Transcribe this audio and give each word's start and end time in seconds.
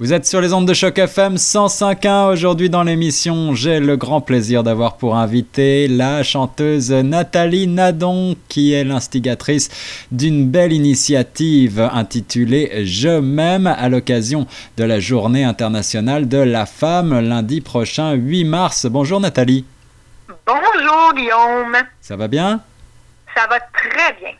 Vous 0.00 0.14
êtes 0.14 0.24
sur 0.24 0.40
les 0.40 0.54
ondes 0.54 0.66
de 0.66 0.72
choc 0.72 0.98
FM 0.98 1.34
105.1 1.34 2.32
aujourd'hui 2.32 2.70
dans 2.70 2.84
l'émission. 2.84 3.54
J'ai 3.54 3.80
le 3.80 3.98
grand 3.98 4.22
plaisir 4.22 4.62
d'avoir 4.62 4.96
pour 4.96 5.14
invité 5.14 5.88
la 5.88 6.22
chanteuse 6.22 6.90
Nathalie 6.90 7.66
Nadon 7.66 8.34
qui 8.48 8.72
est 8.72 8.82
l'instigatrice 8.82 9.68
d'une 10.10 10.48
belle 10.48 10.72
initiative 10.72 11.86
intitulée 11.92 12.86
Je 12.86 13.20
m'aime 13.20 13.66
à 13.66 13.90
l'occasion 13.90 14.46
de 14.78 14.84
la 14.84 15.00
journée 15.00 15.44
internationale 15.44 16.28
de 16.28 16.38
la 16.38 16.64
femme 16.64 17.20
lundi 17.20 17.60
prochain 17.60 18.12
8 18.12 18.44
mars. 18.44 18.86
Bonjour 18.86 19.20
Nathalie. 19.20 19.66
Bonjour 20.46 21.12
Guillaume. 21.14 21.76
Ça 22.00 22.16
va 22.16 22.26
bien? 22.26 22.62
Ça 23.36 23.46
va 23.50 23.60
très 23.60 24.16
bien. 24.18 24.30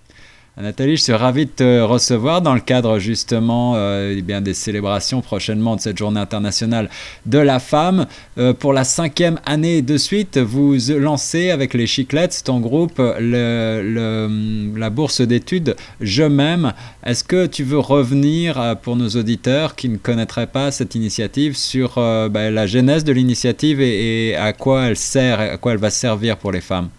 Nathalie, 0.62 0.96
je 0.96 1.02
suis 1.02 1.12
ravi 1.14 1.46
de 1.46 1.50
te 1.50 1.80
recevoir 1.80 2.42
dans 2.42 2.52
le 2.52 2.60
cadre 2.60 2.98
justement 2.98 3.74
euh, 3.76 4.14
eh 4.16 4.40
des 4.40 4.54
célébrations 4.54 5.22
prochainement 5.22 5.74
de 5.74 5.80
cette 5.80 5.96
journée 5.96 6.20
internationale 6.20 6.90
de 7.24 7.38
la 7.38 7.60
femme. 7.60 8.06
Euh, 8.36 8.52
pour 8.52 8.72
la 8.72 8.84
cinquième 8.84 9.40
année 9.46 9.80
de 9.80 9.96
suite, 9.96 10.36
vous 10.36 10.76
lancez 10.98 11.50
avec 11.50 11.72
les 11.72 11.86
Chiclettes, 11.86 12.42
ton 12.44 12.60
groupe, 12.60 12.98
la 12.98 14.90
bourse 14.90 15.22
d'études 15.22 15.76
Je 16.00 16.24
m'aime. 16.24 16.74
Est-ce 17.04 17.24
que 17.24 17.46
tu 17.46 17.64
veux 17.64 17.78
revenir 17.78 18.60
euh, 18.60 18.74
pour 18.74 18.96
nos 18.96 19.08
auditeurs 19.08 19.76
qui 19.76 19.88
ne 19.88 19.96
connaîtraient 19.96 20.46
pas 20.46 20.70
cette 20.70 20.94
initiative 20.94 21.56
sur 21.56 21.94
bah, 21.94 22.50
la 22.50 22.66
genèse 22.66 23.04
de 23.04 23.12
l'initiative 23.12 23.80
et, 23.80 24.28
et 24.28 24.36
à 24.36 24.52
quoi 24.52 24.86
elle 24.86 24.96
sert, 24.96 25.40
à 25.40 25.56
quoi 25.56 25.72
elle 25.72 25.78
va 25.78 25.90
servir 25.90 26.36
pour 26.36 26.52
les 26.52 26.60
femmes? 26.60 26.90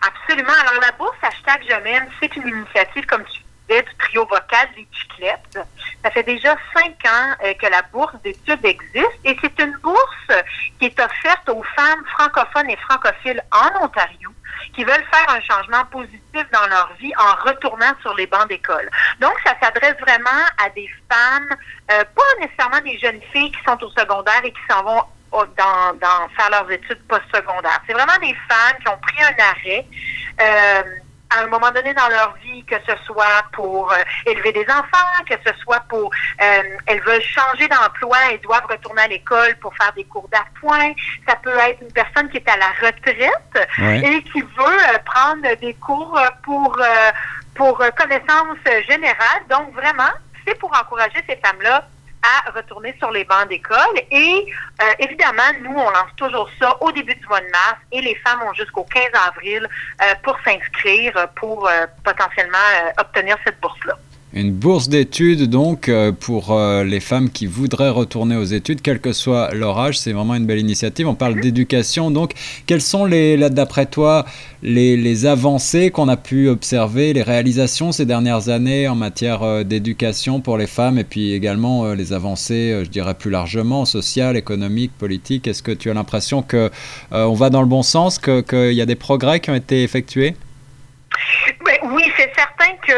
Absolument. 0.00 0.52
Alors, 0.62 0.80
la 0.80 0.96
bourse 0.96 1.09
Hashtag 1.50 1.66
Je 1.68 1.82
m'aime, 1.82 2.06
c'est 2.20 2.36
une 2.36 2.48
initiative, 2.48 3.06
comme 3.06 3.24
tu 3.24 3.40
disais, 3.68 3.82
du 3.82 3.94
trio 3.96 4.24
vocal 4.26 4.68
des 4.76 4.86
Chiclettes. 4.92 5.58
Ça 6.04 6.10
fait 6.10 6.22
déjà 6.22 6.54
cinq 6.74 6.94
ans 7.06 7.34
euh, 7.44 7.54
que 7.54 7.66
la 7.66 7.82
bourse 7.92 8.14
d'études 8.22 8.64
existe 8.64 9.18
et 9.24 9.36
c'est 9.40 9.58
une 9.60 9.76
bourse 9.82 10.44
qui 10.78 10.86
est 10.86 11.00
offerte 11.00 11.48
aux 11.48 11.62
femmes 11.76 12.04
francophones 12.16 12.70
et 12.70 12.76
francophiles 12.76 13.42
en 13.52 13.84
Ontario 13.84 14.30
qui 14.74 14.84
veulent 14.84 15.04
faire 15.12 15.28
un 15.28 15.40
changement 15.40 15.84
positif 15.86 16.46
dans 16.52 16.66
leur 16.68 16.92
vie 17.00 17.12
en 17.18 17.48
retournant 17.48 17.94
sur 18.02 18.14
les 18.14 18.26
bancs 18.26 18.48
d'école. 18.48 18.88
Donc, 19.20 19.32
ça 19.44 19.54
s'adresse 19.60 19.96
vraiment 20.00 20.44
à 20.64 20.68
des 20.70 20.88
femmes, 21.10 21.56
euh, 21.90 22.04
pas 22.04 22.40
nécessairement 22.40 22.80
des 22.80 22.98
jeunes 22.98 23.20
filles 23.32 23.50
qui 23.50 23.62
sont 23.66 23.82
au 23.82 23.90
secondaire 23.90 24.40
et 24.44 24.52
qui 24.52 24.60
s'en 24.70 24.84
vont 24.84 25.02
dans, 25.32 25.94
dans, 26.00 26.28
faire 26.36 26.50
leurs 26.50 26.70
études 26.70 27.02
postsecondaires. 27.08 27.80
C'est 27.86 27.94
vraiment 27.94 28.18
des 28.20 28.36
femmes 28.48 28.76
qui 28.80 28.88
ont 28.88 28.98
pris 28.98 29.22
un 29.22 29.44
arrêt 29.44 29.86
euh, 30.40 30.82
à 31.30 31.42
un 31.42 31.46
moment 31.46 31.70
donné 31.70 31.94
dans 31.94 32.08
leur 32.08 32.34
vie, 32.42 32.64
que 32.64 32.76
ce 32.86 32.92
soit 33.04 33.44
pour 33.52 33.92
euh, 33.92 33.96
élever 34.26 34.52
des 34.52 34.64
enfants, 34.68 35.24
que 35.28 35.34
ce 35.46 35.52
soit 35.60 35.80
pour 35.88 36.10
euh, 36.42 36.62
elles 36.86 37.00
veulent 37.02 37.22
changer 37.22 37.68
d'emploi 37.68 38.18
et 38.32 38.38
doivent 38.38 38.66
retourner 38.68 39.02
à 39.02 39.08
l'école 39.08 39.56
pour 39.60 39.74
faire 39.76 39.92
des 39.94 40.04
cours 40.04 40.28
d'appoint. 40.28 40.92
Ça 41.28 41.36
peut 41.36 41.56
être 41.58 41.80
une 41.82 41.92
personne 41.92 42.28
qui 42.28 42.38
est 42.38 42.48
à 42.48 42.56
la 42.56 42.88
retraite 42.88 43.68
et 44.04 44.22
qui 44.24 44.42
veut 44.42 44.98
prendre 45.04 45.56
des 45.60 45.74
cours 45.74 46.20
pour 46.42 46.78
pour 47.54 47.78
connaissance 47.96 48.58
générale. 48.88 49.42
Donc 49.48 49.72
vraiment, 49.74 50.12
c'est 50.46 50.58
pour 50.58 50.72
encourager 50.78 51.22
ces 51.28 51.36
femmes-là 51.36 51.86
à 52.22 52.50
retourner 52.50 52.94
sur 52.98 53.10
les 53.10 53.24
bancs 53.24 53.48
d'école. 53.48 53.96
Et 54.10 54.46
euh, 54.82 54.84
évidemment, 54.98 55.42
nous, 55.62 55.72
on 55.72 55.90
lance 55.90 56.14
toujours 56.16 56.48
ça 56.58 56.76
au 56.82 56.92
début 56.92 57.14
du 57.14 57.26
mois 57.26 57.40
de 57.40 57.50
mars 57.50 57.76
et 57.92 58.00
les 58.00 58.14
femmes 58.16 58.42
ont 58.42 58.54
jusqu'au 58.54 58.84
15 58.84 59.10
avril 59.28 59.66
euh, 60.02 60.14
pour 60.22 60.36
s'inscrire 60.44 61.28
pour 61.36 61.68
euh, 61.68 61.86
potentiellement 62.04 62.58
obtenir 62.98 63.36
cette 63.44 63.60
bourse-là. 63.60 63.94
Une 64.32 64.52
bourse 64.52 64.88
d'études, 64.88 65.50
donc, 65.50 65.88
euh, 65.88 66.12
pour 66.12 66.52
euh, 66.52 66.84
les 66.84 67.00
femmes 67.00 67.30
qui 67.30 67.46
voudraient 67.46 67.90
retourner 67.90 68.36
aux 68.36 68.44
études, 68.44 68.80
quel 68.80 69.00
que 69.00 69.12
soit 69.12 69.52
leur 69.52 69.76
âge. 69.76 69.98
C'est 69.98 70.12
vraiment 70.12 70.36
une 70.36 70.46
belle 70.46 70.60
initiative. 70.60 71.08
On 71.08 71.16
parle 71.16 71.40
d'éducation. 71.40 72.12
Donc, 72.12 72.34
quelles 72.66 72.80
sont, 72.80 73.08
d'après 73.08 73.86
toi, 73.86 74.24
les, 74.62 74.96
les 74.96 75.26
avancées 75.26 75.90
qu'on 75.90 76.06
a 76.06 76.16
pu 76.16 76.48
observer, 76.48 77.12
les 77.12 77.22
réalisations 77.22 77.90
ces 77.90 78.06
dernières 78.06 78.50
années 78.50 78.86
en 78.86 78.94
matière 78.94 79.42
euh, 79.42 79.64
d'éducation 79.64 80.40
pour 80.40 80.58
les 80.58 80.68
femmes 80.68 80.98
et 80.98 81.04
puis 81.04 81.32
également 81.32 81.92
les 81.94 82.12
avancées, 82.12 82.82
je 82.84 82.88
dirais 82.88 83.14
plus 83.14 83.32
largement, 83.32 83.84
sociales, 83.84 84.36
économiques, 84.36 84.92
politiques? 84.96 85.48
Est-ce 85.48 85.64
que 85.64 85.72
tu 85.72 85.90
as 85.90 85.94
l'impression 85.94 86.42
qu'on 86.42 86.70
on 87.10 87.34
va 87.34 87.50
dans 87.50 87.62
le 87.62 87.66
bon 87.68 87.82
sens, 87.82 88.20
qu'il 88.20 88.72
y 88.72 88.80
a 88.80 88.86
des 88.86 88.94
progrès 88.94 89.40
qui 89.40 89.50
ont 89.50 89.56
été 89.56 89.82
effectués? 89.82 90.36
Ben 91.64 91.78
Oui, 91.92 92.04
c'est 92.16 92.30
certain 92.36 92.76
que 92.86 92.92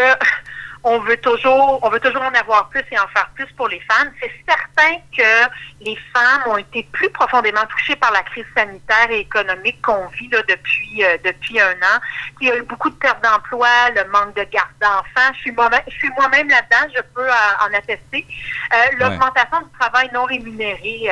on 0.84 0.98
veut 1.00 1.16
toujours, 1.18 1.78
on 1.82 1.88
veut 1.90 2.00
toujours 2.00 2.22
en 2.22 2.34
avoir 2.34 2.68
plus 2.68 2.82
et 2.90 2.98
en 2.98 3.06
faire 3.08 3.28
plus 3.34 3.46
pour 3.56 3.68
les 3.68 3.80
femmes. 3.80 4.10
C'est 4.20 4.32
certain 4.48 4.96
que 5.16 5.50
les 5.80 5.96
femmes 6.12 6.42
ont 6.46 6.56
été 6.56 6.88
plus 6.92 7.08
profondément 7.10 7.64
touchées 7.70 7.94
par 7.96 8.10
la 8.10 8.22
crise 8.22 8.44
sanitaire 8.56 9.10
et 9.10 9.20
économique 9.20 9.80
qu'on 9.80 10.06
vit 10.08 10.28
là, 10.28 10.42
depuis 10.48 11.04
euh, 11.04 11.16
depuis 11.24 11.60
un 11.60 11.72
an. 11.72 12.00
Il 12.40 12.48
y 12.48 12.50
a 12.50 12.56
eu 12.56 12.62
beaucoup 12.62 12.90
de 12.90 12.96
pertes 12.96 13.22
d'emploi, 13.22 13.68
le 13.94 14.04
manque 14.10 14.34
de 14.34 14.42
garde 14.44 14.70
d'enfants. 14.80 15.32
Je 15.34 15.40
suis 15.40 15.52
moi-même, 15.52 15.82
je 15.86 15.94
suis 15.94 16.10
moi-même 16.10 16.48
là-dedans, 16.48 16.92
je 16.96 17.02
peux 17.14 17.28
euh, 17.28 17.64
en 17.64 17.72
attester. 17.74 18.26
Euh, 18.72 18.76
l'augmentation 18.98 19.60
du 19.60 19.78
travail 19.78 20.10
non 20.12 20.24
rémunéré. 20.24 21.08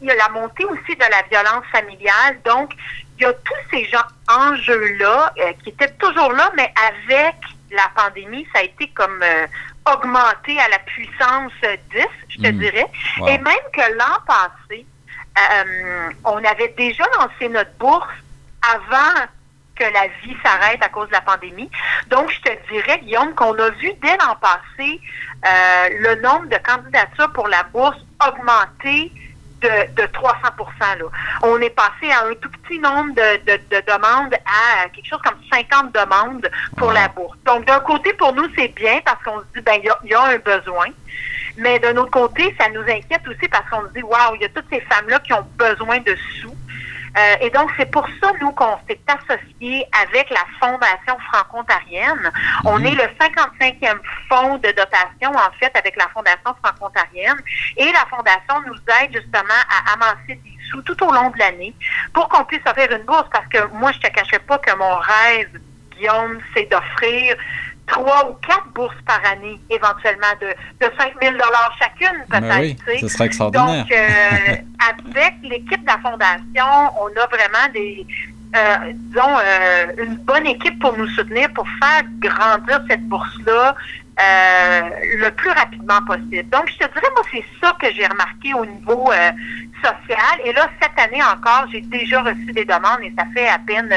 il 0.00 0.06
y 0.06 0.10
a 0.10 0.14
la 0.14 0.28
montée 0.28 0.64
aussi 0.64 0.94
de 0.94 1.04
la 1.10 1.22
violence 1.28 1.64
familiale. 1.72 2.38
Donc, 2.44 2.72
il 3.18 3.22
y 3.22 3.26
a 3.26 3.32
tous 3.32 3.70
ces 3.72 3.84
gens 3.86 4.04
enjeux-là 4.28 5.34
qui 5.64 5.70
étaient 5.70 5.92
toujours 5.94 6.32
là, 6.32 6.52
mais 6.56 6.72
avec 6.86 7.34
la 7.70 7.90
pandémie, 7.94 8.46
ça 8.52 8.60
a 8.60 8.62
été 8.62 8.88
comme 8.88 9.22
euh, 9.22 9.46
augmenté 9.92 10.58
à 10.60 10.68
la 10.68 10.78
puissance 10.80 11.52
10, 11.62 12.06
je 12.28 12.38
te 12.38 12.48
hmm. 12.48 12.58
dirais. 12.58 12.86
Et 13.26 13.38
même 13.38 13.66
que 13.72 13.92
l'an 13.96 14.18
passé, 14.26 14.86
euh, 15.38 16.10
on 16.24 16.44
avait 16.44 16.74
déjà 16.76 17.04
lancé 17.18 17.48
notre 17.48 17.72
bourse 17.78 18.08
avant 18.74 19.26
que 19.76 19.84
la 19.84 20.08
vie 20.22 20.36
s'arrête 20.44 20.82
à 20.82 20.88
cause 20.88 21.06
de 21.08 21.12
la 21.12 21.20
pandémie. 21.20 21.70
Donc, 22.08 22.30
je 22.30 22.40
te 22.40 22.72
dirais, 22.72 22.98
Guillaume, 22.98 23.34
qu'on 23.34 23.54
a 23.54 23.70
vu 23.70 23.92
dès 24.02 24.16
l'an 24.16 24.36
passé 24.40 25.00
euh, 25.46 25.88
le 26.00 26.20
nombre 26.20 26.48
de 26.48 26.56
candidatures 26.56 27.32
pour 27.32 27.46
la 27.46 27.62
bourse 27.64 27.98
augmenter 28.26 29.12
de, 29.60 29.94
de 29.94 30.06
300% 30.06 30.98
là. 30.98 31.04
On 31.42 31.60
est 31.60 31.70
passé 31.70 32.10
à 32.10 32.26
un 32.26 32.34
tout 32.34 32.50
petit 32.50 32.78
nombre 32.78 33.14
de, 33.14 33.56
de, 33.56 33.82
demandes 33.86 34.34
à 34.34 34.88
quelque 34.88 35.06
chose 35.06 35.20
comme 35.22 35.38
50 35.52 35.94
demandes 35.94 36.48
pour 36.76 36.92
la 36.92 37.08
bourse. 37.08 37.36
Donc, 37.44 37.66
d'un 37.66 37.80
côté, 37.80 38.12
pour 38.14 38.32
nous, 38.32 38.46
c'est 38.56 38.68
bien 38.68 39.00
parce 39.04 39.22
qu'on 39.22 39.40
se 39.40 39.44
dit, 39.54 39.60
ben, 39.62 39.80
il 39.82 40.10
y, 40.10 40.14
a, 40.14 40.22
un 40.22 40.38
besoin. 40.38 40.86
Mais 41.56 41.78
d'un 41.78 41.96
autre 41.96 42.10
côté, 42.10 42.54
ça 42.58 42.68
nous 42.68 42.82
inquiète 42.82 43.26
aussi 43.26 43.48
parce 43.48 43.68
qu'on 43.68 43.88
se 43.88 43.92
dit, 43.94 44.02
waouh, 44.02 44.34
il 44.36 44.42
y 44.42 44.44
a 44.44 44.48
toutes 44.48 44.68
ces 44.70 44.80
femmes-là 44.80 45.18
qui 45.20 45.32
ont 45.32 45.46
besoin 45.56 45.98
de 45.98 46.16
sous. 46.40 46.54
Euh, 47.16 47.36
et 47.40 47.50
donc, 47.50 47.70
c'est 47.78 47.90
pour 47.90 48.06
ça, 48.22 48.32
nous, 48.40 48.52
qu'on 48.52 48.78
s'est 48.88 49.00
associé 49.06 49.86
avec 50.02 50.30
la 50.30 50.44
Fondation 50.60 51.16
franco-ontarienne. 51.32 52.30
On 52.64 52.78
mhm. 52.78 52.86
est 52.86 52.94
le 52.94 53.04
55e 53.18 53.98
fonds 54.28 54.58
de 54.58 54.68
dotation, 54.68 55.30
en 55.30 55.50
fait, 55.58 55.74
avec 55.76 55.96
la 55.96 56.08
Fondation 56.08 56.54
franco-ontarienne. 56.62 57.38
Et 57.76 57.90
la 57.92 58.06
Fondation 58.10 58.62
nous 58.66 58.78
aide 59.02 59.12
justement 59.12 59.62
à 59.70 59.92
amasser 59.94 60.34
des 60.34 60.58
sous 60.70 60.82
tout 60.82 61.02
au 61.02 61.12
long 61.12 61.30
de 61.30 61.38
l'année 61.38 61.74
pour 62.12 62.28
qu'on 62.28 62.44
puisse 62.44 62.60
offrir 62.66 62.90
une 62.92 63.04
bourse. 63.04 63.28
Parce 63.32 63.46
que 63.48 63.66
moi, 63.74 63.92
je 63.92 64.00
te 64.00 64.08
cachais 64.08 64.38
pas 64.40 64.58
que 64.58 64.74
mon 64.76 64.96
rêve, 64.96 65.60
Guillaume, 65.92 66.40
c'est 66.54 66.70
d'offrir 66.70 67.36
trois 67.88 68.30
ou 68.30 68.34
quatre 68.46 68.68
bourses 68.74 68.94
par 69.06 69.20
année, 69.30 69.60
éventuellement 69.70 70.32
de, 70.40 70.48
de 70.86 70.92
5 70.98 71.12
000 71.20 71.34
chacune, 71.78 72.24
ben 72.28 72.40
peut-être. 72.40 72.82
oui, 72.86 72.98
ce 73.00 73.08
serait 73.08 73.26
extraordinaire. 73.26 73.84
Donc, 73.84 73.92
euh, 73.92 74.56
avec 75.14 75.34
l'équipe 75.42 75.80
de 75.80 75.86
la 75.86 75.98
Fondation, 75.98 76.94
on 77.00 77.08
a 77.08 77.26
vraiment 77.26 77.72
des, 77.72 78.06
euh, 78.56 78.92
disons, 78.94 79.38
euh, 79.38 80.04
une 80.04 80.16
bonne 80.16 80.46
équipe 80.46 80.78
pour 80.80 80.96
nous 80.96 81.08
soutenir, 81.08 81.52
pour 81.52 81.66
faire 81.82 82.02
grandir 82.18 82.82
cette 82.88 83.02
bourse-là 83.08 83.74
euh, 84.20 84.80
le 85.18 85.30
plus 85.30 85.50
rapidement 85.50 86.02
possible. 86.06 86.48
Donc, 86.50 86.68
je 86.68 86.78
te 86.78 86.92
dirais, 86.92 87.10
moi, 87.14 87.24
c'est 87.30 87.44
ça 87.60 87.76
que 87.80 87.92
j'ai 87.92 88.06
remarqué 88.06 88.54
au 88.54 88.64
niveau 88.64 89.12
euh, 89.12 89.30
social. 89.82 90.40
Et 90.44 90.52
là, 90.52 90.68
cette 90.80 90.98
année 90.98 91.22
encore, 91.22 91.66
j'ai 91.70 91.82
déjà 91.82 92.22
reçu 92.22 92.52
des 92.52 92.64
demandes 92.64 93.00
et 93.02 93.12
ça 93.16 93.24
fait 93.34 93.48
à 93.48 93.58
peine, 93.58 93.94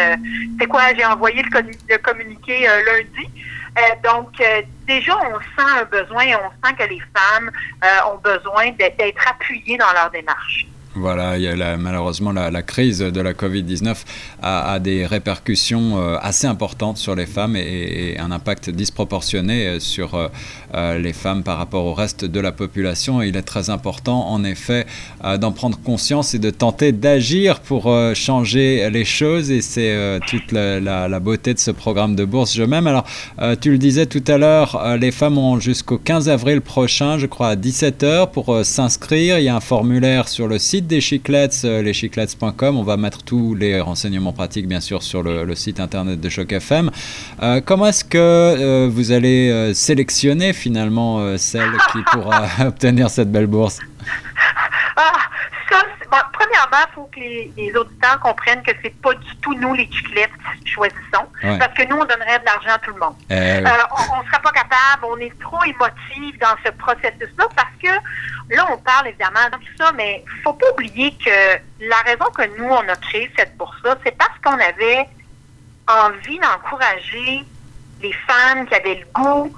c'est 0.59 0.67
quoi, 0.67 0.81
j'ai 0.95 1.05
envoyé 1.05 1.41
le, 1.41 1.61
le 1.89 1.97
communiqué 1.97 2.67
lundi. 2.85 3.29
Donc, 4.03 4.41
déjà, 4.85 5.17
on 5.17 5.39
sent 5.39 5.69
un 5.79 5.83
besoin, 5.85 6.25
on 6.43 6.67
sent 6.67 6.75
que 6.77 6.83
les 6.83 7.01
femmes 7.15 7.51
ont 8.11 8.17
besoin 8.17 8.71
d'être 8.71 9.27
appuyées 9.27 9.77
dans 9.77 9.91
leur 9.93 10.09
démarche. 10.11 10.67
Voilà, 10.93 11.37
il 11.37 11.43
y 11.43 11.47
a 11.47 11.77
malheureusement 11.77 12.33
la, 12.33 12.61
crise 12.63 12.99
de 12.99 13.21
la 13.21 13.31
Covid-19 13.31 13.95
a, 14.41 14.77
des 14.79 15.05
répercussions 15.05 15.97
euh, 15.97 16.17
assez 16.19 16.47
importantes 16.47 16.97
sur 16.97 17.15
les 17.15 17.25
femmes 17.25 17.55
et, 17.55 18.17
un 18.19 18.29
impact 18.29 18.69
disproportionné 18.69 19.67
euh, 19.67 19.79
sur 19.79 20.15
euh, 20.73 20.99
les 20.99 21.13
femmes 21.13 21.43
par 21.43 21.57
rapport 21.57 21.85
au 21.85 21.93
reste 21.93 22.25
de 22.25 22.39
la 22.41 22.51
population. 22.51 23.21
il 23.21 23.37
est 23.37 23.41
très 23.41 23.69
important, 23.69 24.27
en 24.27 24.43
effet, 24.43 24.85
d'en 25.39 25.51
prendre 25.51 25.79
conscience 25.79 26.33
et 26.33 26.39
de 26.39 26.49
tenter 26.49 26.91
d'agir 26.91 27.61
pour 27.61 27.93
changer 28.13 28.89
les 28.89 29.05
choses. 29.05 29.51
Et 29.51 29.61
c'est 29.61 30.19
toute 30.27 30.51
la, 30.51 31.19
beauté 31.19 31.53
de 31.53 31.59
ce 31.59 31.71
programme 31.71 32.15
de 32.15 32.25
bourse 32.25 32.55
Je 32.55 32.63
m'aime. 32.63 32.87
Alors, 32.87 33.05
tu 33.59 33.71
le 33.71 33.77
disais 33.77 34.05
tout 34.05 34.23
à 34.27 34.37
l'heure, 34.37 34.97
les 34.99 35.11
femmes 35.11 35.37
ont 35.37 35.59
jusqu'au 35.59 35.97
15 35.97 36.29
avril 36.29 36.61
prochain, 36.61 37.17
je 37.17 37.27
crois, 37.27 37.49
à 37.49 37.55
17h 37.55 38.31
pour 38.31 38.65
s'inscrire. 38.65 39.39
Il 39.39 39.43
y 39.43 39.49
a 39.49 39.55
un 39.55 39.61
formulaire 39.61 40.27
sur 40.27 40.47
le 40.47 40.57
site 40.57 40.80
des 40.87 41.01
Chiclettes, 41.01 41.61
euh, 41.65 41.81
leschiclettes.com. 41.81 42.77
On 42.77 42.83
va 42.83 42.97
mettre 42.97 43.23
tous 43.23 43.55
les 43.55 43.79
renseignements 43.79 44.33
pratiques, 44.33 44.67
bien 44.67 44.79
sûr, 44.79 45.03
sur 45.03 45.23
le, 45.23 45.55
site 45.55 45.79
internet 45.79 46.19
de 46.19 46.29
Choc 46.29 46.51
FM. 46.51 46.91
Euh, 47.41 47.61
comment 47.63 47.87
est-ce 47.87 48.03
que 48.03 48.17
euh, 48.17 48.89
vous 48.91 49.11
allez 49.11 49.73
sélectionner 49.73 50.53
finalement 50.53 51.37
celle 51.37 51.71
qui 51.91 51.99
pourra 52.11 52.45
obtenir 52.67 53.09
cette 53.09 53.31
belle 53.31 53.47
bourse? 53.47 53.79
Ah, 54.97 56.29
premièrement, 56.33 56.85
il 56.89 56.93
faut 56.93 57.09
que 57.13 57.19
les, 57.19 57.75
auditeurs 57.75 58.19
comprennent 58.19 58.63
que 58.63 58.71
c'est 58.83 59.01
pas 59.01 59.13
du 59.13 59.35
tout 59.37 59.53
nous, 59.55 59.73
les 59.73 59.89
chiclettes, 59.91 60.31
choisissons. 60.65 61.27
Parce 61.41 61.73
que 61.73 61.87
nous, 61.87 61.97
on 61.97 62.05
donnerait 62.05 62.39
de 62.39 62.45
l'argent 62.45 62.71
à 62.75 62.79
tout 62.79 62.91
le 62.93 62.99
monde. 62.99 63.15
Eh 63.29 63.59
on 63.59 64.21
ne 64.21 64.27
sera 64.27 64.39
pas 64.41 64.51
capable, 64.51 65.05
on 65.05 65.17
est 65.17 65.37
trop 65.39 65.63
émotifs 65.63 66.39
dans 66.39 66.55
ce 66.65 66.71
processus-là 66.71 67.45
parce 67.55 67.75
que 67.81 68.55
là, 68.55 68.67
on 68.71 68.77
parle 68.77 69.07
évidemment 69.07 69.45
de 69.51 69.57
tout 69.57 69.77
ça, 69.77 69.91
mais 69.93 70.23
faut 70.43 70.53
pas 70.53 70.71
oublier 70.71 71.15
que 71.23 71.85
la 71.85 71.97
raison 72.05 72.25
que 72.35 72.43
nous, 72.57 72.69
on 72.69 72.87
a 72.87 72.95
créé 72.95 73.31
cette 73.37 73.55
bourse-là, 73.57 73.97
c'est 74.05 74.17
parce 74.17 74.37
qu'on 74.43 74.59
avait 74.59 75.07
envie 75.87 76.39
d'encourager 76.39 77.43
les 78.01 78.13
femmes 78.13 78.65
qui 78.67 78.75
avaient 78.75 79.03
le 79.05 79.05
goût 79.13 79.55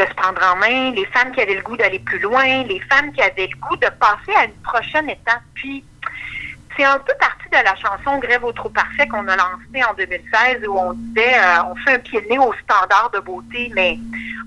de 0.00 0.08
se 0.08 0.14
prendre 0.14 0.40
en 0.42 0.56
main, 0.56 0.92
les 0.92 1.04
femmes 1.06 1.32
qui 1.32 1.40
avaient 1.40 1.54
le 1.54 1.62
goût 1.62 1.76
d'aller 1.76 1.98
plus 1.98 2.18
loin, 2.18 2.62
les 2.64 2.80
femmes 2.80 3.12
qui 3.12 3.20
avaient 3.20 3.48
le 3.48 3.56
goût 3.58 3.76
de 3.76 3.88
passer 4.00 4.32
à 4.36 4.44
une 4.44 4.62
prochaine 4.62 5.10
étape. 5.10 5.42
Puis, 5.54 5.84
c'est 6.76 6.84
un 6.84 6.98
peu 6.98 7.12
parti 7.20 7.44
de 7.50 7.56
la 7.56 7.76
chanson 7.76 8.18
Grève 8.18 8.44
au 8.44 8.52
trop 8.52 8.70
parfait 8.70 9.06
qu'on 9.08 9.26
a 9.28 9.36
lancée 9.36 9.84
en 9.88 9.92
2016 9.94 10.66
où 10.66 10.78
on 10.78 10.92
disait 10.94 11.34
euh, 11.34 11.64
on 11.70 11.74
fait 11.76 11.94
un 11.94 11.98
pied 11.98 12.20
de 12.22 12.28
nez 12.28 12.38
au 12.38 12.52
standard 12.64 13.10
de 13.12 13.18
beauté, 13.20 13.70
mais 13.74 13.98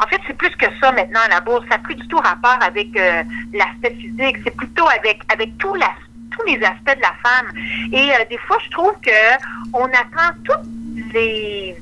en 0.04 0.08
fait, 0.08 0.20
c'est 0.26 0.36
plus 0.36 0.56
que 0.56 0.66
ça 0.82 0.92
maintenant 0.92 1.20
à 1.26 1.30
la 1.30 1.42
bourse. 1.42 1.64
Ça 1.70 1.78
n'a 1.78 1.84
plus 1.84 1.96
du 1.96 2.08
tout 2.08 2.18
rapport 2.18 2.58
avec 2.62 2.98
euh, 2.98 3.24
l'aspect 3.54 3.96
physique, 3.96 4.38
c'est 4.44 4.56
plutôt 4.56 4.88
avec, 4.88 5.22
avec 5.32 5.56
tous 5.60 5.76
les 5.76 6.64
aspects 6.64 6.98
de 6.98 7.02
la 7.02 7.14
femme. 7.22 7.52
Et 7.92 8.12
euh, 8.12 8.26
des 8.30 8.38
fois, 8.40 8.58
je 8.66 8.70
trouve 8.72 8.94
que 9.02 9.12
on 9.74 9.86
attend 9.86 10.34
toutes 10.46 11.14
les 11.14 11.78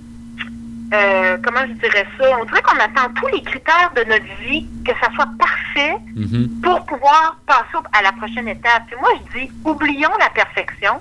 euh, 0.94 1.38
comment 1.44 1.62
je 1.68 1.74
dirais 1.74 2.06
ça, 2.20 2.38
on 2.40 2.46
dirait 2.46 2.62
qu'on 2.62 2.80
attend 2.80 3.14
tous 3.16 3.28
les 3.28 3.42
critères 3.42 3.92
de 3.96 4.04
notre 4.04 4.26
vie, 4.42 4.68
que 4.86 4.92
ça 5.02 5.10
soit 5.16 5.30
parfait 5.40 5.98
mhm. 6.16 6.50
pour 6.62 6.86
pouvoir 6.86 7.38
passer 7.46 7.86
à 7.94 8.02
la 8.02 8.12
prochaine 8.12 8.48
étape. 8.48 8.84
Puis 8.88 8.98
moi, 9.00 9.10
je 9.16 9.40
dis, 9.40 9.52
oublions 9.64 10.12
la 10.20 10.30
perfection. 10.30 11.00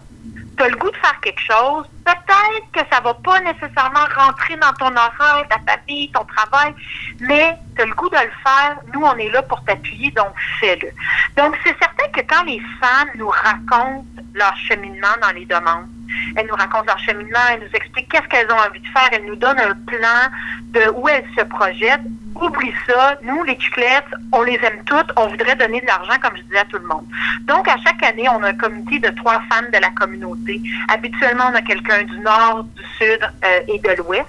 Tu 0.57 0.65
as 0.65 0.69
le 0.69 0.77
goût 0.77 0.91
de 0.91 0.97
faire 0.97 1.19
quelque 1.21 1.41
chose. 1.41 1.87
Peut-être 2.05 2.71
que 2.73 2.81
ça 2.93 3.01
va 3.01 3.15
pas 3.15 3.41
nécessairement 3.41 4.07
rentrer 4.17 4.57
dans 4.57 4.73
ton 4.75 4.95
horaire, 4.95 5.47
ta 5.49 5.59
famille, 5.73 6.11
ton 6.13 6.25
travail, 6.25 6.75
mais 7.21 7.57
tu 7.77 7.83
as 7.83 7.87
le 7.87 7.95
goût 7.95 8.09
de 8.09 8.17
le 8.17 8.33
faire. 8.43 8.77
Nous, 8.93 9.03
on 9.03 9.17
est 9.17 9.31
là 9.31 9.43
pour 9.43 9.63
t'appuyer, 9.65 10.11
donc 10.13 10.33
fais-le. 10.59 10.91
Donc, 11.37 11.57
c'est 11.65 11.77
certain 11.79 12.09
que 12.13 12.21
quand 12.27 12.45
les 12.45 12.61
femmes 12.81 13.11
nous 13.15 13.29
racontent 13.29 14.05
leur 14.35 14.57
cheminement 14.57 15.17
dans 15.23 15.33
les 15.33 15.47
demandes, 15.47 15.89
elles 16.37 16.47
nous 16.47 16.57
racontent 16.57 16.87
leur 16.87 16.99
cheminement, 16.99 17.39
elles 17.51 17.61
nous 17.61 17.75
expliquent 17.75 18.11
qu'est-ce 18.11 18.29
qu'elles 18.29 18.51
ont 18.51 18.59
envie 18.59 18.81
de 18.81 18.89
faire, 18.89 19.09
elles 19.13 19.27
nous 19.27 19.37
donnent 19.37 19.61
un 19.61 19.75
plan 19.87 20.29
de 20.73 20.91
où 20.95 21.09
elles 21.09 21.27
se 21.37 21.45
projettent. 21.45 22.01
Oublie 22.41 22.73
ça, 22.87 23.17
nous, 23.23 23.43
les 23.45 23.59
chiclettes, 23.61 24.05
on 24.33 24.43
les 24.43 24.59
aime 24.63 24.83
toutes, 24.85 25.13
on 25.17 25.29
voudrait 25.29 25.57
donner 25.57 25.81
de 25.81 25.87
l'argent, 25.87 26.19
comme 26.23 26.37
je 26.37 26.43
disais 26.43 26.59
à 26.59 26.65
tout 26.65 26.79
le 26.79 26.87
monde. 26.87 27.07
Donc, 27.43 27.69
à 27.69 27.77
chaque 27.85 28.03
année, 28.03 28.29
on 28.29 28.43
a 28.43 28.49
un 28.49 28.57
comité 28.57 28.99
de 28.99 29.11
trois 29.11 29.41
femmes 29.51 29.71
de 29.71 29.79
la 29.79 29.91
communauté. 29.91 30.61
Habituellement, 30.89 31.45
on 31.51 31.55
a 31.55 31.63
quelqu'un 31.63 32.03
du 32.05 32.19
nord, 32.21 32.65
du 32.65 32.83
sud 32.99 33.21
euh, 33.45 33.61
et 33.69 33.79
de 33.79 33.91
l'ouest 33.99 34.27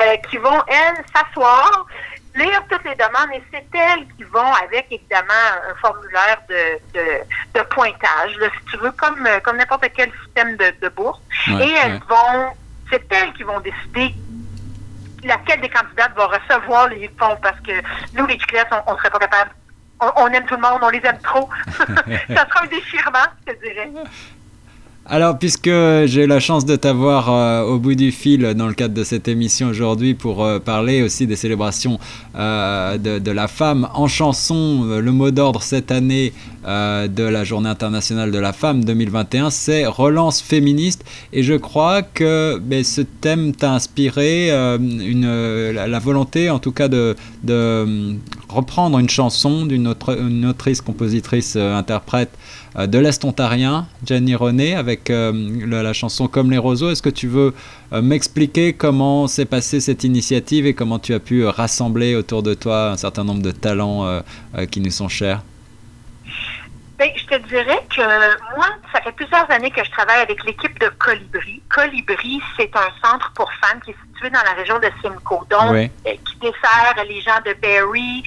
euh, 0.00 0.16
qui 0.30 0.38
vont, 0.38 0.62
elles, 0.66 1.04
s'asseoir 1.14 1.86
lire 2.34 2.62
toutes 2.70 2.84
les 2.84 2.94
demandes 2.94 3.30
et 3.34 3.42
c'est 3.50 3.78
elles 3.78 4.06
qui 4.16 4.24
vont 4.24 4.52
avec 4.64 4.86
évidemment 4.90 5.28
un 5.70 5.74
formulaire 5.74 6.40
de, 6.48 6.98
de, 7.54 7.62
pointage, 7.64 8.32
si 8.32 8.70
tu 8.70 8.78
veux, 8.78 8.92
comme, 8.92 9.28
comme 9.44 9.56
n'importe 9.58 9.86
quel 9.94 10.10
système 10.24 10.56
de, 10.56 10.88
bourse. 10.88 11.20
et 11.48 11.74
elles 11.84 12.00
vont, 12.08 12.52
c'est 12.90 13.04
elles 13.12 13.32
qui 13.34 13.42
vont 13.42 13.60
décider 13.60 14.14
laquelle 15.24 15.60
des 15.60 15.68
candidates 15.68 16.12
va 16.16 16.26
recevoir 16.26 16.88
les 16.88 17.08
fonds? 17.18 17.36
Parce 17.42 17.60
que 17.60 17.72
nous, 18.14 18.26
les 18.26 18.38
clients, 18.38 18.64
on 18.86 18.92
ne 18.92 18.98
serait 18.98 19.10
pas 19.10 19.18
capable. 19.18 19.50
On, 20.00 20.10
on, 20.16 20.26
aime 20.28 20.44
tout 20.46 20.56
le 20.56 20.62
monde, 20.62 20.80
on 20.82 20.90
les 20.90 21.00
aime 21.04 21.20
trop. 21.22 21.48
ça 21.76 21.84
sera 21.86 22.64
un 22.64 22.66
déchirement, 22.66 23.18
je 23.46 23.52
dirais. 23.52 23.90
Alors, 25.04 25.36
puisque 25.36 25.68
j'ai 26.04 26.28
la 26.28 26.38
chance 26.38 26.64
de 26.64 26.76
t'avoir 26.76 27.28
euh, 27.28 27.64
au 27.64 27.80
bout 27.80 27.96
du 27.96 28.12
fil 28.12 28.54
dans 28.54 28.68
le 28.68 28.72
cadre 28.72 28.94
de 28.94 29.02
cette 29.02 29.26
émission 29.26 29.66
aujourd'hui 29.66 30.14
pour 30.14 30.44
euh, 30.44 30.60
parler 30.60 31.02
aussi 31.02 31.26
des 31.26 31.34
célébrations 31.34 31.98
euh, 32.36 32.96
de, 32.98 33.30
la 33.32 33.48
femme 33.48 33.88
en 33.94 34.06
chanson, 34.06 34.84
le 34.84 35.12
mot 35.12 35.32
d'ordre 35.32 35.60
cette 35.60 35.90
année 35.90 36.32
de 36.64 37.24
la 37.24 37.42
Journée 37.42 37.68
internationale 37.68 38.30
de 38.30 38.38
la 38.38 38.52
femme 38.52 38.84
2021, 38.84 39.50
c'est 39.50 39.84
relance 39.84 40.40
féministe. 40.40 41.04
Et 41.32 41.42
je 41.42 41.54
crois 41.54 42.02
que 42.02 42.60
ben, 42.62 42.84
ce 42.84 43.00
thème 43.00 43.52
t'a 43.52 43.72
inspiré 43.72 44.50
la, 44.50 45.98
volonté, 45.98 46.50
en 46.50 46.60
tout 46.60 46.70
cas, 46.70 46.86
de, 46.86 47.16
de 47.42 48.14
reprendre 48.48 49.00
une 49.00 49.08
chanson 49.08 49.66
d'une 49.66 49.88
autrice, 50.46 50.80
compositrice, 50.80 51.56
interprète 51.56 52.30
de 52.76 52.98
l'Est 52.98 53.24
ontarien, 53.24 53.86
Jenny 54.06 54.34
René, 54.34 54.74
avec 54.74 55.10
euh, 55.10 55.32
la, 55.66 55.92
chanson 55.92 56.26
Comme 56.28 56.50
les 56.50 56.58
roseaux. 56.58 56.90
Est-ce 56.90 57.02
que 57.02 57.10
tu 57.10 57.28
veux 57.28 57.54
euh, 57.92 58.02
m'expliquer 58.02 58.72
comment 58.72 59.26
s'est 59.26 59.44
passée 59.44 59.80
cette 59.80 60.04
initiative 60.04 60.66
et 60.66 60.74
comment 60.74 60.98
tu 60.98 61.12
as 61.14 61.20
pu 61.20 61.44
rassembler 61.44 62.14
autour 62.14 62.42
de 62.42 62.54
toi 62.54 62.90
un 62.90 62.96
certain 62.96 63.24
nombre 63.24 63.42
de 63.42 63.50
talents 63.50 64.22
qui 64.70 64.80
nous 64.80 64.90
sont 64.90 65.08
chers? 65.08 65.42
Ben, 66.98 67.10
je 67.16 67.26
te 67.26 67.48
dirais 67.48 67.84
que 67.90 68.56
moi, 68.56 68.68
ça 68.92 69.00
fait 69.00 69.12
plusieurs 69.12 69.50
années 69.50 69.70
que 69.70 69.84
je 69.84 69.90
travaille 69.90 70.20
avec 70.20 70.44
l'équipe 70.44 70.78
de 70.78 70.88
Colibri. 70.98 71.60
Colibri, 71.68 72.40
c'est 72.56 72.70
un 72.76 72.90
centre 73.04 73.32
pour 73.34 73.50
femmes 73.54 73.80
qui 73.84 73.90
est 73.90 73.96
situé 74.12 74.30
dans 74.30 74.42
la 74.44 74.52
région 74.52 74.78
de 74.78 74.88
Simcoe, 75.02 75.44
donc 75.50 75.90
qui 76.04 76.36
dessert 76.40 76.94
les 77.08 77.20
gens 77.20 77.40
de 77.44 77.54
Berry, 77.60 78.22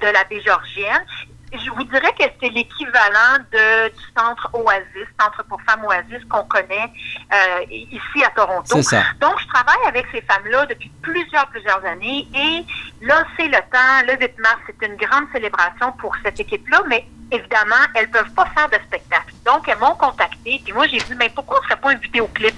de 0.00 0.12
la 0.12 0.24
baie 0.24 0.42
Georgienne 0.44 1.04
je 1.52 1.70
vous 1.70 1.84
dirais 1.84 2.12
que 2.18 2.24
c'est 2.40 2.48
l'équivalent 2.48 3.38
de, 3.52 3.88
du 3.88 4.04
centre 4.16 4.48
Oasis, 4.52 5.08
centre 5.20 5.42
pour 5.44 5.60
femmes 5.62 5.84
Oasis 5.84 6.24
qu'on 6.28 6.44
connaît 6.44 6.92
euh, 7.32 7.64
ici 7.70 8.24
à 8.24 8.30
Toronto. 8.30 8.76
Donc, 9.20 9.40
je 9.40 9.46
travaille 9.48 9.86
avec 9.86 10.06
ces 10.12 10.20
femmes-là 10.22 10.66
depuis 10.66 10.90
plusieurs, 11.02 11.46
plusieurs 11.48 11.84
années 11.84 12.28
et 12.34 12.64
là, 13.04 13.24
c'est 13.36 13.48
le 13.48 13.58
temps. 13.70 14.06
Le 14.06 14.18
8 14.20 14.38
mars, 14.38 14.60
c'est 14.66 14.86
une 14.86 14.96
grande 14.96 15.24
célébration 15.32 15.92
pour 15.92 16.14
cette 16.24 16.38
équipe-là, 16.38 16.82
mais 16.88 17.06
évidemment, 17.30 17.84
elles 17.94 18.10
peuvent 18.10 18.32
pas 18.34 18.46
faire 18.46 18.68
de 18.68 18.76
spectacle. 18.86 19.34
Donc, 19.44 19.68
elles 19.68 19.78
m'ont 19.78 19.94
contacté, 19.94 20.60
puis 20.64 20.72
moi, 20.72 20.86
j'ai 20.86 20.98
dit, 20.98 21.14
mais 21.16 21.30
pourquoi 21.30 21.58
on 21.58 21.62
ne 21.62 21.66
ferait 21.66 21.80
pas 21.80 21.90
un 21.90 21.96
vidéoclip 21.96 22.54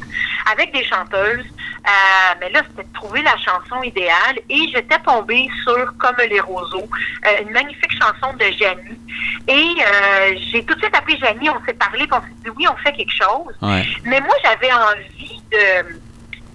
avec 0.51 0.73
des 0.73 0.85
chanteuses? 0.85 1.47
Euh, 1.87 2.35
mais 2.41 2.51
là, 2.51 2.63
c'était 2.69 2.89
de 2.89 2.93
trouver 2.95 3.23
la 3.23 3.37
chanson 3.39 3.83
idéale 3.83 4.39
et 4.49 4.69
j'étais 4.73 4.99
tombée 5.01 5.49
sur 5.65 5.97
Comme 5.99 6.17
les 6.29 6.41
roseaux, 6.41 6.89
euh, 7.27 7.43
une 7.43 7.51
magnifique 7.51 7.93
chanson 7.93 8.33
de 8.37 8.45
Janie. 8.57 9.01
Et 9.49 9.75
euh, 9.81 10.35
j'ai 10.51 10.65
tout 10.65 10.75
de 10.75 10.81
suite 10.81 10.97
appelé 10.97 11.19
Janie, 11.19 11.51
on 11.51 11.65
s'est 11.65 11.75
parlé, 11.75 12.07
on 12.13 12.21
s'est 12.21 12.35
dit, 12.45 12.51
oui, 12.57 12.67
on 12.71 12.77
fait 12.77 12.93
quelque 12.93 13.13
chose. 13.13 13.55
Mais 14.05 14.21
moi, 14.21 14.35
j'avais 14.45 14.73
envie 14.73 15.43
de 15.51 16.01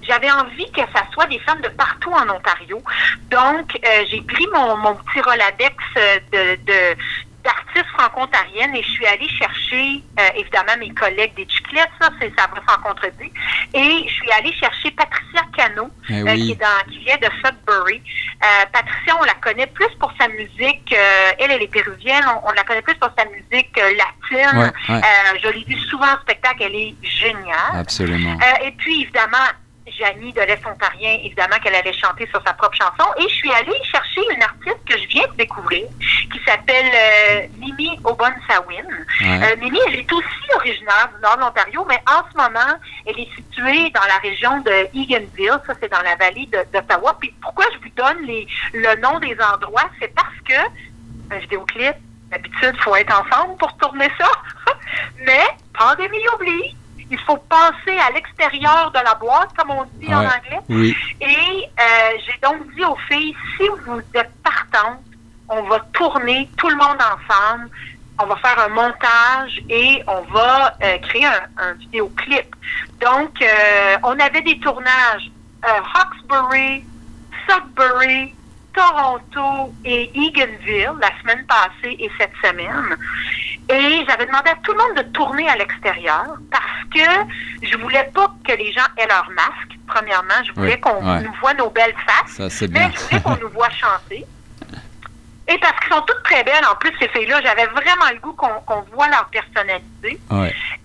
j'avais 0.08 0.32
envie 0.32 0.72
que 0.72 0.80
ça 0.96 1.04
soit 1.12 1.26
des 1.26 1.40
femmes 1.40 1.60
de 1.60 1.68
partout 1.68 2.12
en 2.12 2.30
Ontario. 2.30 2.82
Donc, 3.30 3.78
j'ai 4.10 4.22
pris 4.22 4.48
mon, 4.54 4.78
mon 4.78 4.96
petit 4.96 5.20
Roladex 5.20 5.76
de, 6.32 6.56
de, 6.66 6.98
d'artistes 7.48 7.88
franco-ontariennes 7.98 8.76
et 8.76 8.84
je 8.84 8.90
suis 8.90 9.06
allée 9.08 9.30
chercher 9.30 10.04
euh, 10.20 10.24
évidemment 10.36 10.76
mes 10.80 10.94
collègues 10.94 11.34
des 11.36 11.48
Chiclettes, 11.48 11.90
ça, 12.00 12.10
c'est, 12.20 12.32
ça 12.38 12.48
va 12.48 12.62
sans 12.68 12.82
contredit. 12.82 13.32
Et 13.74 14.06
je 14.06 14.14
suis 14.14 14.32
allée 14.38 14.52
chercher 14.54 14.92
Patricia 14.92 15.42
Cano, 15.56 15.90
eh 16.10 16.22
euh, 16.22 16.36
qui, 16.36 16.52
est 16.52 16.60
dans, 16.60 16.92
qui 16.92 17.00
vient 17.00 17.18
de 17.18 17.30
Sudbury. 17.42 18.02
Euh, 18.44 18.66
Patricia, 18.74 19.16
on 19.20 19.24
la 19.24 19.34
connaît 19.36 19.68
plus 19.68 19.90
pour 20.00 20.12
sa 20.20 20.28
musique, 20.28 20.94
elle, 21.40 21.52
elle 21.52 21.62
est 21.62 21.72
péruvienne, 21.72 22.26
on, 22.44 22.52
la 22.52 22.64
connaît 22.64 22.82
plus 22.82 22.96
pour 22.96 23.10
sa 23.18 23.26
musique 23.26 23.76
latine. 23.78 24.72
je 25.42 25.50
l'ai 25.50 25.64
vue 25.64 25.80
souvent 25.90 26.08
en 26.08 26.22
spectacle, 26.22 26.64
elle 26.64 26.76
est 26.76 26.96
géniale. 27.02 27.74
Absolument. 27.74 28.38
et 28.64 28.72
puis, 28.72 29.04
évidemment, 29.04 29.48
Janie 29.92 30.34
de 30.34 30.42
l'Est 30.42 30.66
ontarien, 30.66 31.18
évidemment 31.24 31.58
qu'elle 31.64 31.76
allait 31.76 31.94
chanter 31.94 32.28
sur 32.28 32.42
sa 32.46 32.54
propre 32.54 32.76
chanson. 32.76 33.10
Et 33.18 33.24
je 33.24 33.36
suis 33.36 33.52
allée 33.52 33.80
chercher 33.84 34.22
une 34.34 34.44
artiste 34.44 34.80
que 34.86 34.98
je 34.98 35.08
viens 35.08 35.28
de 35.32 35.38
découvrir, 35.38 35.84
qui 36.32 36.40
s'appelle 36.46 36.92
euh, 36.94 37.48
Mimi 37.58 37.90
née 37.90 38.00
au 38.04 38.14
Bonsawin. 38.16 38.88
Euh, 39.22 39.56
Mimi, 39.58 39.80
elle 39.88 39.96
est 39.96 40.12
aussi 40.12 40.56
originaire 40.56 41.10
du 41.16 41.22
nord 41.22 41.38
de 41.38 41.42
l'Ontario, 41.42 41.86
mais 41.88 42.02
en 42.08 42.24
ce 42.32 42.38
moment, 42.38 42.74
elle 43.06 43.20
est 43.20 43.30
située 43.36 43.90
dans 43.92 44.06
la 44.08 44.18
région 44.22 44.60
de 44.62 44.88
Eganville, 44.94 45.60
ça 45.66 45.74
c'est 45.82 45.92
dans 45.92 46.02
la 46.02 46.16
vallée 46.16 46.48
d'Ottawa. 46.48 47.18
Puis 47.20 47.34
pourquoi 47.42 47.66
je 47.74 47.78
vous 47.80 47.94
donne 47.96 48.26
les, 48.26 48.48
le 48.74 49.00
nom 49.02 49.20
des 49.20 49.38
endroits, 49.54 49.90
c'est 50.00 50.14
parce 50.14 50.36
que 50.48 51.34
un 51.34 51.40
vidéoclip, 51.40 51.96
d'habitude, 52.32 52.74
il 52.74 52.82
faut 52.82 52.96
être 52.96 53.14
ensemble 53.14 53.58
pour 53.58 53.76
tourner 53.78 54.10
ça. 54.18 54.30
mais 55.26 55.44
pandémie 55.78 56.28
oublie 56.36 56.76
il 57.10 57.20
faut 57.20 57.38
penser 57.38 57.98
à 57.98 58.12
l'extérieur 58.12 58.92
de 58.92 59.00
la 59.00 59.16
boîte, 59.16 59.50
comme 59.58 59.72
on 59.72 59.86
dit 59.96 60.14
en 60.14 60.26
anglais. 60.26 60.94
Et 61.22 61.26
euh, 61.26 62.18
j'ai 62.26 62.38
donc 62.42 62.74
dit 62.76 62.84
aux 62.84 62.98
filles, 63.10 63.36
si 63.56 63.68
vous 63.86 64.02
êtes 64.14 64.32
partantes, 64.44 65.00
on 65.50 65.64
va 65.64 65.80
tourner 65.94 66.50
tout 66.58 66.68
le 66.68 66.76
monde 66.76 66.98
ensemble, 66.98 67.70
on 68.22 68.26
va 68.26 68.36
faire 68.38 68.60
un 68.60 68.70
montage 68.70 69.62
et 69.70 70.04
on 70.08 70.22
va 70.34 70.76
euh, 70.84 70.98
créer 71.00 71.26
un, 71.26 71.74
vidéoclip. 71.74 72.56
Donc, 73.00 73.42
euh, 73.42 73.98
on 74.04 74.20
avait 74.20 74.42
des 74.42 74.60
tournages 74.60 75.32
Hawkesbury, 75.64 76.84
Sudbury, 77.48 78.34
Toronto 78.74 79.74
et 79.84 80.12
Eganville 80.14 80.92
la 81.02 81.10
semaine 81.22 81.46
passée 81.48 81.96
et 82.00 82.12
cette 82.20 82.34
semaine. 82.44 82.96
Et 83.70 84.06
j'avais 84.08 84.26
demandé 84.26 84.50
à 84.50 84.56
tout 84.64 84.72
le 84.72 84.78
monde 84.78 84.98
de 84.98 85.02
tourner 85.12 85.48
à 85.50 85.56
l'extérieur 85.58 86.26
parce 86.52 86.84
que 86.94 87.66
je 87.68 87.78
voulais 87.78 88.10
pas 88.14 88.34
que 88.48 88.54
les 88.54 88.72
gens 88.72 88.86
aient 88.98 89.08
leur 89.08 89.30
masque. 89.32 89.78
Premièrement, 89.88 90.42
je 90.46 90.52
voulais 90.54 90.80
qu'on 90.80 91.02
nous 91.22 91.34
voit 91.42 91.54
nos 91.54 91.70
belles 91.70 91.96
faces. 92.06 92.38
mais 92.68 92.92
je 92.94 93.00
voulais 93.00 93.22
qu'on 93.22 93.38
nous 93.42 93.50
voit 93.50 93.70
chanter. 93.70 94.26
Et 95.50 95.58
parce 95.60 95.80
qu'elles 95.80 95.94
sont 95.94 96.02
toutes 96.02 96.24
très 96.24 96.44
belles, 96.44 96.66
en 96.70 96.76
plus, 96.76 96.92
ces 97.00 97.08
filles-là, 97.08 97.42
j'avais 97.42 97.66
vraiment 97.68 98.10
le 98.12 98.20
goût 98.20 98.34
qu'on 98.34 98.82
voit 98.94 99.08
leur 99.08 99.26
personnalité. 99.28 100.20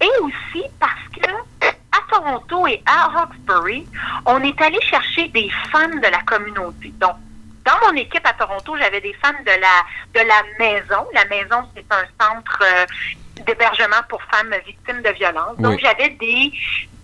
Et 0.01 0.11
aussi 0.21 0.65
parce 0.79 0.93
que 1.17 1.29
à 1.93 1.99
Toronto 2.11 2.67
et 2.69 2.83
à 2.87 3.07
Hawkesbury, 3.23 3.87
on 4.27 4.41
est 4.43 4.61
allé 4.63 4.81
chercher 4.83 5.29
des 5.29 5.51
fans 5.71 5.89
de 5.89 6.09
la 6.09 6.21
communauté. 6.23 6.93
Donc, 7.01 7.17
dans 7.65 7.87
mon 7.87 7.97
équipe 7.97 8.27
à 8.27 8.33
Toronto, 8.33 8.77
j'avais 8.79 9.01
des 9.01 9.13
femmes 9.15 9.43
de 9.45 9.51
la 9.51 10.23
de 10.23 10.27
la 10.27 10.43
maison. 10.59 11.07
La 11.15 11.25
maison, 11.27 11.69
c'est 11.75 11.87
un 11.91 12.05
centre 12.21 12.63
euh, 12.63 12.87
d'hébergement 13.47 14.03
pour 14.09 14.23
femmes 14.25 14.55
victimes 14.67 15.03
de 15.03 15.11
violence. 15.11 15.57
Donc, 15.59 15.79
j'avais 15.81 16.11
des 16.11 16.53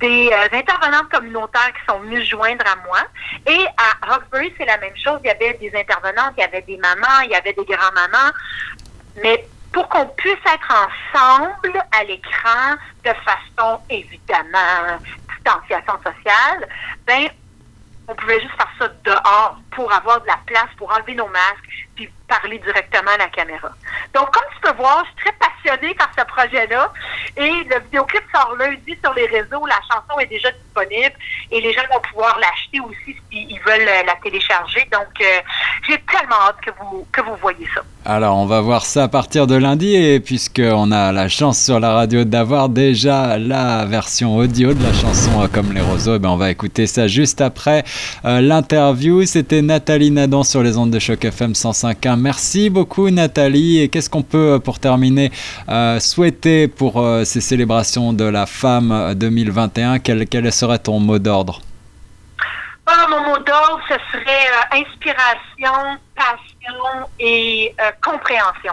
des 0.01 0.31
euh, 0.33 0.57
intervenantes 0.57 1.09
communautaires 1.11 1.73
qui 1.73 1.93
sont 1.93 2.01
venues 2.01 2.25
joindre 2.25 2.65
à 2.67 2.77
moi. 2.87 3.01
Et 3.47 3.67
à 3.77 4.15
Roxbury, 4.15 4.53
c'est 4.57 4.67
la 4.67 4.79
même 4.79 4.97
chose. 4.97 5.19
Il 5.25 5.29
y 5.29 5.31
avait 5.31 5.55
des 5.55 5.73
intervenantes, 5.75 6.35
il 6.37 6.41
y 6.41 6.45
avait 6.45 6.63
des 6.63 6.77
mamans, 6.77 7.21
il 7.25 7.31
y 7.31 7.35
avait 7.35 7.53
des 7.53 7.65
grands-mamans. 7.65 8.33
Mais 9.23 9.45
pour 9.73 9.89
qu'on 9.89 10.07
puisse 10.07 10.35
être 10.47 10.89
ensemble 11.15 11.83
à 11.99 12.05
l'écran 12.05 12.77
de 13.05 13.11
façon 13.25 13.81
évidemment 13.91 14.99
distanciation 15.29 15.95
sociale, 15.99 16.69
ben 17.07 17.29
on 18.09 18.15
pouvait 18.15 18.41
juste 18.41 18.55
faire 18.57 18.73
ça 18.79 18.89
dehors 19.05 19.61
pour 19.71 19.93
avoir 19.93 20.21
de 20.23 20.27
la 20.27 20.39
place, 20.47 20.69
pour 20.77 20.91
enlever 20.91 21.15
nos 21.15 21.29
masques, 21.29 21.87
puis 21.95 22.11
parler 22.29 22.59
directement 22.59 23.11
à 23.15 23.19
la 23.19 23.29
caméra. 23.29 23.71
Donc, 24.15 24.31
comme 24.31 24.45
tu 24.55 24.61
peux 24.61 24.77
voir, 24.77 25.05
je 25.05 25.23
suis 25.23 25.31
très 25.31 25.49
passionnée 25.49 25.95
par 25.95 26.11
ce 26.17 26.25
projet-là. 26.25 26.93
Et 27.37 27.51
le 27.65 27.81
vidéoclip 27.85 28.23
sort 28.35 28.55
lundi 28.57 28.97
sur 29.03 29.15
les 29.15 29.27
réseaux. 29.27 29.67
La 29.67 29.81
chanson 29.91 30.19
est 30.21 30.27
déjà 30.27 30.51
disponible 30.53 31.15
et 31.51 31.61
les 31.61 31.73
gens 31.73 31.83
vont 31.93 32.01
pouvoir 32.13 32.39
l'acheter 32.39 32.81
aussi 32.81 33.17
s'ils 33.31 33.61
veulent 33.67 33.89
la 34.07 34.15
télécharger. 34.23 34.87
Donc, 34.93 35.09
euh, 35.21 35.41
j'ai 35.89 35.99
tellement 36.03 36.37
hâte 36.49 36.61
que 36.65 36.71
vous, 36.79 37.07
que 37.13 37.21
vous 37.23 37.37
voyez 37.41 37.67
ça. 37.75 37.83
Alors, 38.05 38.37
on 38.37 38.47
va 38.47 38.61
voir 38.61 38.85
ça 38.87 39.05
à 39.05 39.09
partir 39.09 39.47
de 39.47 39.55
lundi. 39.55 39.95
Et 39.95 40.21
puisqu'on 40.21 40.93
a 40.93 41.13
la 41.13 41.29
chance 41.29 41.63
sur 41.63 41.81
la 41.81 41.93
radio 41.93 42.25
d'avoir 42.25 42.69
déjà 42.69 43.39
la 43.39 43.85
version 43.85 44.37
audio 44.37 44.75
de 44.75 44.83
la 44.83 44.93
chanson 44.93 45.43
euh, 45.43 45.49
Comme 45.53 45.73
les 45.73 45.81
roseaux, 45.81 46.17
eh 46.17 46.19
ben, 46.19 46.31
on 46.31 46.37
va 46.37 46.51
écouter 46.51 46.87
ça 46.87 47.07
juste 47.07 47.41
après 47.41 47.85
euh, 48.25 48.41
l'interview. 48.41 49.25
C'était 49.25 49.63
Nathalie 49.63 50.11
Nadan 50.11 50.43
sur 50.43 50.63
les 50.63 50.77
ondes 50.77 50.91
de 50.91 50.99
choc 50.99 51.25
FM 51.25 51.53
105.1. 51.53 52.18
Merci 52.19 52.71
beaucoup, 52.71 53.11
Nathalie. 53.11 53.81
Et 53.81 53.89
qu'est-ce 53.89 54.11
qu'on 54.11 54.23
peut, 54.23 54.61
pour 54.63 54.79
terminer, 54.79 55.31
souhaiter 55.99 56.69
pour 56.69 57.05
ces 57.25 57.41
célébrations 57.41 58.13
de 58.13 58.25
la 58.25 58.47
femme 58.47 59.15
2021 59.15 59.99
quel, 59.99 60.27
quel 60.27 60.53
serait 60.53 60.79
ton 60.79 61.01
mot 61.01 61.19
d'ordre? 61.19 61.61
Ah, 62.91 63.07
mon 63.11 63.21
mot 63.21 63.39
d'ordre, 63.39 63.81
ce 63.87 63.97
serait 64.11 64.47
euh, 64.49 64.81
inspiration, 64.81 65.99
passion 66.17 67.07
et 67.21 67.75
euh, 67.79 67.91
compréhension. 68.03 68.73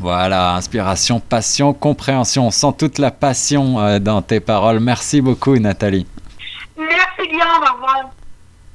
Voilà, 0.00 0.54
inspiration, 0.54 1.20
passion, 1.20 1.72
compréhension. 1.72 2.48
On 2.48 2.50
sent 2.50 2.72
toute 2.76 2.98
la 2.98 3.12
passion 3.12 3.78
euh, 3.78 4.00
dans 4.00 4.20
tes 4.20 4.40
paroles. 4.40 4.80
Merci 4.80 5.20
beaucoup, 5.20 5.56
Nathalie. 5.58 6.08
Merci, 6.76 7.28
bien. 7.30 7.46
Au 7.46 7.72
revoir. 7.74 8.10